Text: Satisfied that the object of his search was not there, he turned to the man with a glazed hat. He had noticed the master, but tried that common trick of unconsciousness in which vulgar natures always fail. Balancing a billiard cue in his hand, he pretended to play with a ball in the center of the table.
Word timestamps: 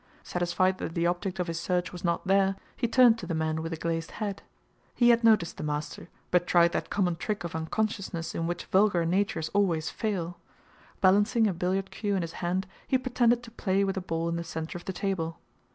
Satisfied 0.23 0.79
that 0.79 0.95
the 0.95 1.05
object 1.05 1.39
of 1.39 1.45
his 1.45 1.59
search 1.59 1.91
was 1.93 2.03
not 2.03 2.25
there, 2.25 2.55
he 2.75 2.87
turned 2.87 3.19
to 3.19 3.27
the 3.27 3.35
man 3.35 3.61
with 3.61 3.71
a 3.71 3.75
glazed 3.75 4.09
hat. 4.17 4.41
He 4.95 5.09
had 5.09 5.23
noticed 5.23 5.57
the 5.57 5.63
master, 5.63 6.09
but 6.31 6.47
tried 6.47 6.71
that 6.71 6.89
common 6.89 7.17
trick 7.17 7.43
of 7.43 7.55
unconsciousness 7.55 8.33
in 8.33 8.47
which 8.47 8.65
vulgar 8.65 9.05
natures 9.05 9.49
always 9.49 9.91
fail. 9.91 10.39
Balancing 11.01 11.45
a 11.45 11.53
billiard 11.53 11.91
cue 11.91 12.15
in 12.15 12.23
his 12.23 12.33
hand, 12.41 12.65
he 12.87 12.97
pretended 12.97 13.43
to 13.43 13.51
play 13.51 13.83
with 13.83 13.95
a 13.95 14.01
ball 14.01 14.27
in 14.27 14.37
the 14.37 14.43
center 14.43 14.75
of 14.75 14.85
the 14.85 14.93
table. 14.93 15.37